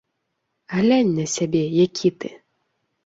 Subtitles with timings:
[0.71, 2.33] Глянь на сябе, які ты.